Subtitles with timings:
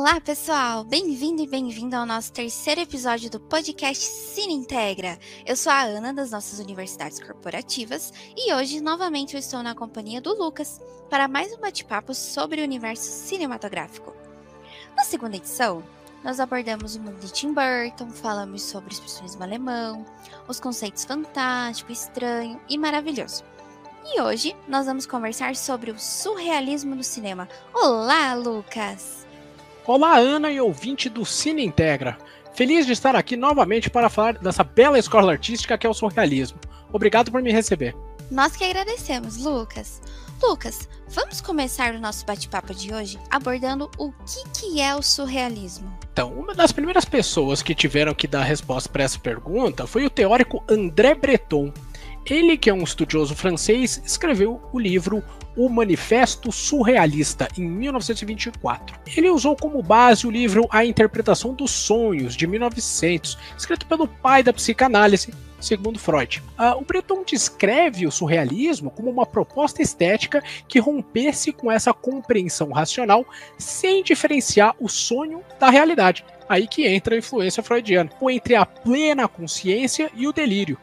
[0.00, 0.82] Olá, pessoal!
[0.82, 5.18] Bem-vindo e bem-vinda ao nosso terceiro episódio do podcast Cine Integra.
[5.44, 10.18] Eu sou a Ana das nossas universidades corporativas e hoje novamente eu estou na companhia
[10.18, 10.80] do Lucas
[11.10, 14.16] para mais um bate-papo sobre o universo cinematográfico.
[14.96, 15.84] Na segunda edição,
[16.24, 20.06] nós abordamos o mundo de Tim Burton, falamos sobre o expressionismo alemão,
[20.48, 23.44] os conceitos fantástico, estranho e maravilhoso.
[24.02, 27.46] E hoje nós vamos conversar sobre o surrealismo no cinema.
[27.74, 29.28] Olá, Lucas!
[29.92, 32.16] Olá, Ana e ouvinte do Cine Integra.
[32.54, 36.60] Feliz de estar aqui novamente para falar dessa bela escola artística que é o surrealismo.
[36.92, 37.96] Obrigado por me receber.
[38.30, 40.00] Nós que agradecemos, Lucas.
[40.40, 45.92] Lucas, vamos começar o nosso bate-papo de hoje abordando o que, que é o surrealismo.
[46.12, 50.10] Então, uma das primeiras pessoas que tiveram que dar resposta para essa pergunta foi o
[50.10, 51.72] teórico André Breton.
[52.26, 55.22] Ele, que é um estudioso francês, escreveu o livro
[55.56, 58.98] o Manifesto Surrealista, em 1924.
[59.16, 64.42] Ele usou como base o livro A Interpretação dos Sonhos, de 1900, escrito pelo pai
[64.42, 66.42] da psicanálise, segundo Freud.
[66.58, 72.70] Uh, o Breton descreve o surrealismo como uma proposta estética que rompesse com essa compreensão
[72.70, 73.26] racional
[73.58, 76.24] sem diferenciar o sonho da realidade.
[76.48, 80.78] Aí que entra a influência freudiana, ou entre a plena consciência e o delírio.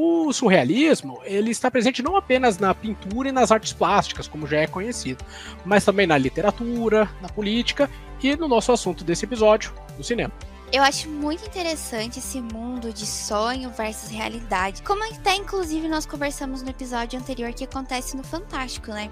[0.00, 4.58] O surrealismo ele está presente não apenas na pintura e nas artes plásticas, como já
[4.58, 5.24] é conhecido,
[5.64, 7.90] mas também na literatura, na política
[8.22, 10.32] e no nosso assunto desse episódio, no cinema.
[10.72, 16.62] Eu acho muito interessante esse mundo de sonho versus realidade, como até inclusive nós conversamos
[16.62, 19.10] no episódio anterior que acontece no Fantástico, né?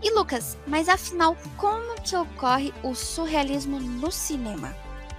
[0.00, 4.72] E Lucas, mas afinal, como que ocorre o surrealismo no cinema?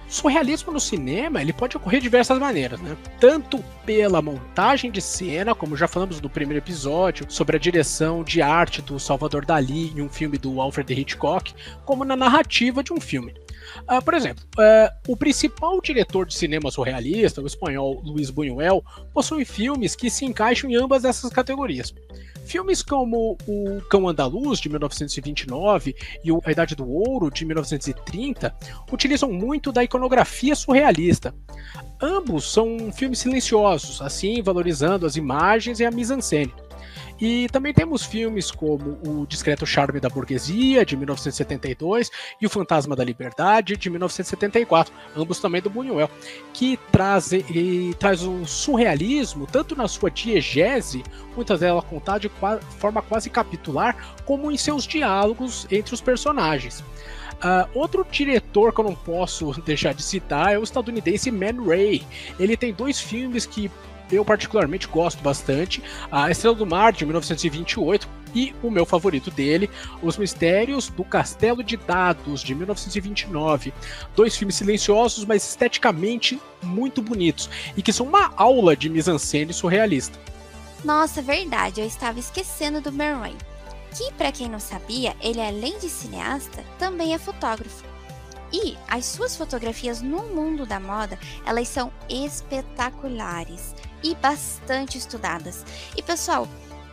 [0.08, 2.96] Surrealismo no cinema ele pode ocorrer de diversas maneiras, né?
[3.20, 8.42] Tanto pela montagem de cena, como já falamos no primeiro episódio, sobre a direção de
[8.42, 11.54] arte do Salvador Dali em um filme do Alfred Hitchcock,
[11.84, 13.34] como na narrativa de um filme.
[13.88, 18.82] Uh, por exemplo, uh, o principal diretor de cinema surrealista, o espanhol Luiz Buñuel,
[19.12, 21.94] possui filmes que se encaixam em ambas essas categorias.
[22.48, 25.94] Filmes como O Cão Andaluz, de 1929,
[26.24, 28.54] e A Idade do Ouro, de 1930,
[28.90, 31.34] utilizam muito da iconografia surrealista.
[32.00, 36.54] Ambos são filmes silenciosos, assim valorizando as imagens e a mise-en-scène.
[37.20, 42.94] E também temos filmes como O Discreto Charme da Burguesia, de 1972, e O Fantasma
[42.94, 46.10] da Liberdade, de 1974, ambos também do Buñuel,
[46.52, 51.02] que traz, e, traz o surrealismo, tanto na sua diegese,
[51.34, 52.30] muitas delas contadas de
[52.78, 56.84] forma quase capitular, como em seus diálogos entre os personagens.
[57.38, 62.04] Uh, outro diretor que eu não posso deixar de citar é o estadunidense Man Ray.
[62.38, 63.70] Ele tem dois filmes que
[64.10, 65.82] eu particularmente gosto bastante.
[66.10, 69.70] A Estrela do Mar, de 1928, e o meu favorito dele,
[70.02, 73.72] Os Mistérios do Castelo de Dados, de 1929.
[74.14, 80.18] Dois filmes silenciosos, mas esteticamente muito bonitos, e que são uma aula de mise-en-scène surrealista.
[80.84, 83.36] Nossa, verdade, eu estava esquecendo do Merwin.
[83.96, 87.84] Que, para quem não sabia, ele além de cineasta, também é fotógrafo.
[88.52, 95.64] E as suas fotografias no mundo da moda, elas são espetaculares e bastante estudadas.
[95.96, 96.48] E pessoal,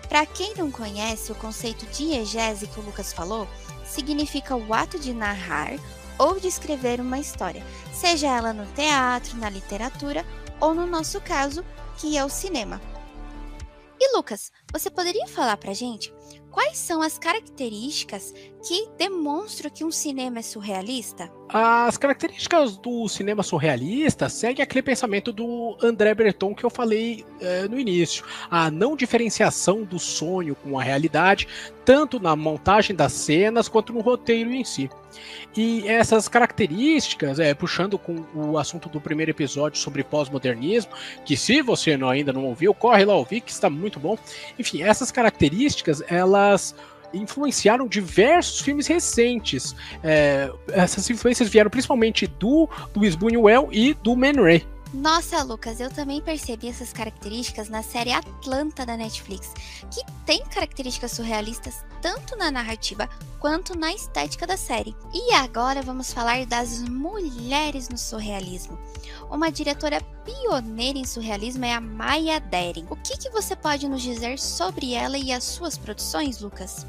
[0.09, 3.47] para quem não conhece o conceito de diegese que o Lucas falou,
[3.85, 5.73] significa o ato de narrar
[6.17, 10.25] ou de escrever uma história, seja ela no teatro, na literatura
[10.59, 11.65] ou no nosso caso,
[11.97, 12.81] que é o cinema.
[13.99, 16.13] E Lucas, você poderia falar pra gente
[16.55, 18.33] quais são as características
[18.65, 21.29] que demonstram que um cinema é surrealista?
[21.49, 27.67] As características do cinema surrealista seguem aquele pensamento do André Breton que eu falei é,
[27.67, 28.23] no início.
[28.49, 31.47] A não diferenciação do sonho com a realidade,
[31.83, 34.89] tanto na montagem das cenas quanto no roteiro em si.
[35.55, 40.91] E essas características, é, puxando com o assunto do primeiro episódio sobre pós-modernismo,
[41.23, 44.17] que se você não, ainda não ouviu, corre lá ouvir, que está muito bom.
[44.59, 46.01] Enfim, essas características,
[46.49, 46.75] elas
[47.13, 49.75] influenciaram diversos filmes recentes.
[50.03, 54.65] É, essas influências vieram principalmente do Luiz Buñuel e do Man Ray.
[54.93, 59.51] Nossa, Lucas, eu também percebi essas características na série Atlanta da Netflix,
[59.91, 63.09] que tem características surrealistas tanto na narrativa
[63.39, 64.95] quanto na estética da série.
[65.13, 68.77] E agora vamos falar das mulheres no surrealismo.
[69.29, 72.85] Uma diretora pioneira em surrealismo é a Maya Deren.
[72.89, 76.85] O que, que você pode nos dizer sobre ela e as suas produções, Lucas?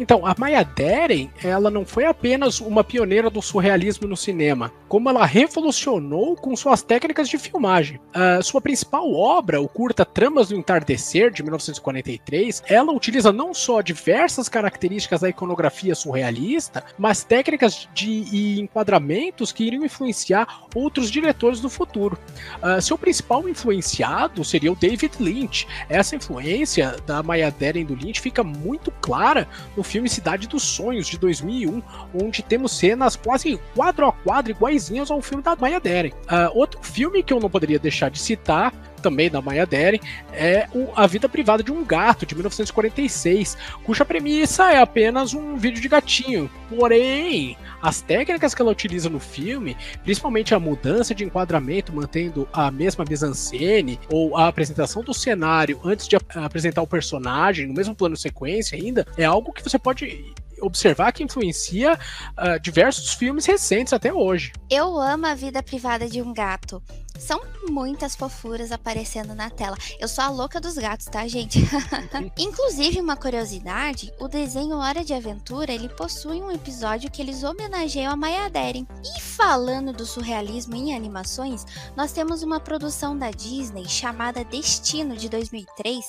[0.00, 5.08] Então, a Maya Deren, ela não foi apenas uma pioneira do surrealismo no cinema como
[5.08, 8.00] ela revolucionou com suas técnicas de filmagem.
[8.08, 13.82] Uh, sua principal obra, o curta Tramas do Entardecer, de 1943, ela utiliza não só
[13.82, 21.70] diversas características da iconografia surrealista, mas técnicas de enquadramentos que iriam influenciar outros diretores do
[21.70, 22.18] futuro.
[22.60, 25.68] Uh, seu principal influenciado seria o David Lynch.
[25.88, 29.46] Essa influência da Maya Deren do Lynch fica muito clara
[29.76, 31.82] no filme Cidade dos Sonhos, de 2001,
[32.14, 36.12] onde temos cenas quase quadro a quadro iguaizinhas ao filme da Maya Deren.
[36.12, 40.00] Uh, outro filme que eu não poderia deixar de citar também da Maya Deren,
[40.32, 45.80] é A Vida Privada de um Gato, de 1946, cuja premissa é apenas um vídeo
[45.80, 46.50] de gatinho.
[46.68, 52.70] Porém, as técnicas que ela utiliza no filme, principalmente a mudança de enquadramento, mantendo a
[52.70, 58.16] mesma mise-en-scène, ou a apresentação do cenário antes de apresentar o personagem, no mesmo plano
[58.16, 64.12] sequência ainda, é algo que você pode observar que influencia uh, diversos filmes recentes até
[64.12, 64.52] hoje.
[64.68, 66.82] Eu amo a vida privada de um gato.
[67.20, 67.38] São
[67.68, 69.76] muitas fofuras aparecendo na tela.
[69.98, 71.58] Eu sou a louca dos gatos, tá, gente?
[72.38, 78.10] Inclusive, uma curiosidade, o desenho Hora de Aventura, ele possui um episódio que eles homenageiam
[78.10, 78.86] a Maya Deren.
[79.04, 85.28] E falando do surrealismo em animações, nós temos uma produção da Disney chamada Destino, de
[85.28, 86.04] 2003,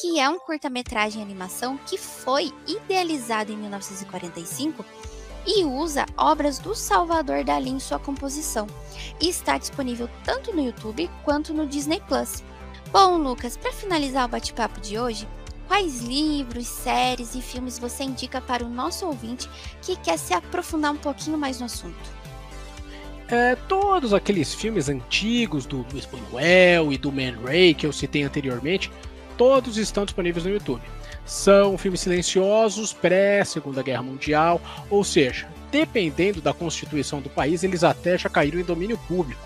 [0.00, 4.84] que é um curta-metragem animação que foi idealizado em 1945
[5.46, 8.66] e usa obras do Salvador Dali em sua composição.
[9.20, 12.42] E está disponível tanto no YouTube quanto no Disney Plus.
[12.92, 15.28] Bom, Lucas, para finalizar o bate-papo de hoje,
[15.68, 19.48] quais livros, séries e filmes você indica para o nosso ouvinte
[19.82, 22.16] que quer se aprofundar um pouquinho mais no assunto?
[23.28, 28.22] É, todos aqueles filmes antigos do Luiz Buñuel e do Man Ray que eu citei
[28.22, 28.90] anteriormente,
[29.36, 30.82] todos estão disponíveis no YouTube
[31.26, 38.16] são filmes silenciosos pré-Segunda Guerra Mundial, ou seja, dependendo da constituição do país, eles até
[38.16, 39.40] já caíram em domínio público.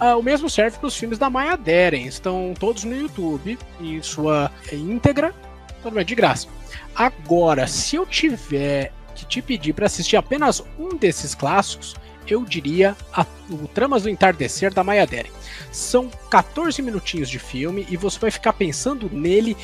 [0.00, 4.02] Ah, o mesmo serve para os filmes da Maya Deren, estão todos no YouTube, em
[4.02, 5.34] sua íntegra,
[5.76, 6.48] totalmente de graça.
[6.94, 11.94] Agora, se eu tiver que te pedir para assistir apenas um desses clássicos,
[12.26, 15.30] eu diria a, o Tramas do Entardecer da Maya Deren.
[15.70, 19.56] São 14 minutinhos de filme e você vai ficar pensando nele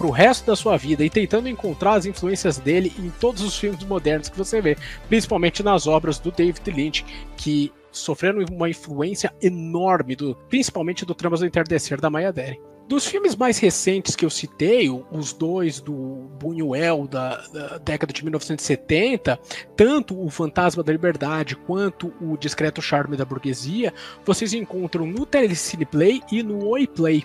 [0.00, 3.84] pro resto da sua vida e tentando encontrar as influências dele em todos os filmes
[3.84, 4.74] modernos que você vê,
[5.10, 7.04] principalmente nas obras do David Lynch,
[7.36, 12.58] que sofreram uma influência enorme, do, principalmente do Tramas do Entardecer da Maya Deren.
[12.88, 15.92] Dos filmes mais recentes que eu citei, os dois do
[16.40, 19.38] Buñuel da, da, década de 1970,
[19.76, 23.92] tanto o Fantasma da Liberdade quanto o Discreto Charme da Burguesia,
[24.24, 27.24] vocês encontram no Telecine Play e no Oi Play.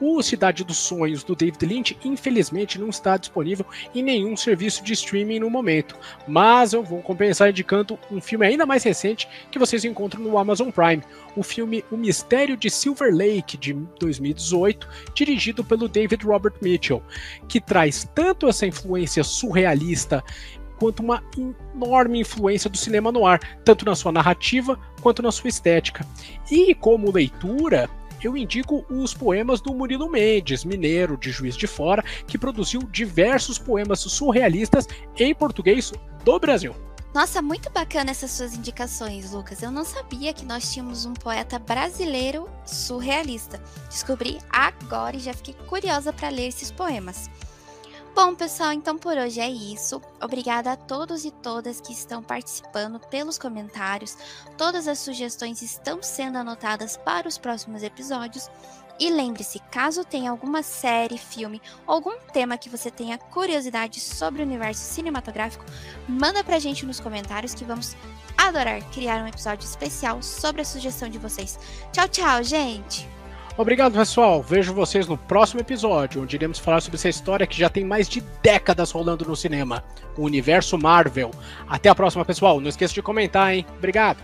[0.00, 3.64] O Cidade dos Sonhos do David Lynch, infelizmente, não está disponível
[3.94, 5.96] em nenhum serviço de streaming no momento,
[6.28, 10.70] mas eu vou compensar indicando um filme ainda mais recente que vocês encontram no Amazon
[10.70, 11.02] Prime,
[11.34, 17.02] o filme O Mistério de Silver Lake de 2018, dirigido pelo David Robert Mitchell,
[17.48, 20.22] que traz tanto essa influência surrealista
[20.78, 21.22] quanto uma
[21.74, 26.06] enorme influência do cinema no ar, tanto na sua narrativa quanto na sua estética.
[26.50, 27.88] E como leitura,
[28.22, 33.58] eu indico os poemas do Murilo Mendes, mineiro de Juiz de Fora, que produziu diversos
[33.58, 34.86] poemas surrealistas
[35.18, 35.92] em português
[36.24, 36.74] do Brasil.
[37.16, 39.62] Nossa, muito bacana essas suas indicações, Lucas.
[39.62, 43.58] Eu não sabia que nós tínhamos um poeta brasileiro surrealista.
[43.88, 47.30] Descobri agora e já fiquei curiosa para ler esses poemas.
[48.16, 50.00] Bom, pessoal, então por hoje é isso.
[50.22, 54.16] Obrigada a todos e todas que estão participando pelos comentários.
[54.56, 58.48] Todas as sugestões estão sendo anotadas para os próximos episódios.
[58.98, 64.46] E lembre-se, caso tenha alguma série, filme algum tema que você tenha curiosidade sobre o
[64.46, 65.66] universo cinematográfico,
[66.08, 67.94] manda pra gente nos comentários que vamos
[68.38, 71.58] adorar criar um episódio especial sobre a sugestão de vocês.
[71.92, 73.06] Tchau, tchau, gente!
[73.58, 74.42] Obrigado, pessoal.
[74.42, 78.06] Vejo vocês no próximo episódio, onde iremos falar sobre essa história que já tem mais
[78.06, 79.82] de décadas rolando no cinema
[80.14, 81.30] o universo Marvel.
[81.66, 82.60] Até a próxima, pessoal.
[82.60, 83.64] Não esqueça de comentar, hein?
[83.78, 84.18] Obrigado.